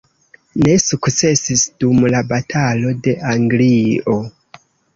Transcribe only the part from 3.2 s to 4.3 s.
Anglio.